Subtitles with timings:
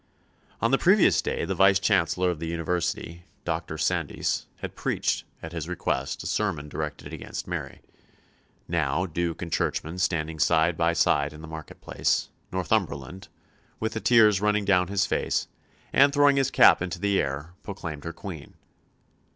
[0.63, 5.51] On the previous day the Vice Chancellor of the University, Doctor Sandys, had preached, at
[5.51, 7.81] his request, a sermon directed against Mary.
[8.67, 13.27] Now, Duke and churchman standing side by side in the market place, Northumberland,
[13.79, 15.47] with the tears running down his face,
[15.93, 18.55] and throwing his cap into the air, proclaimed her Queen.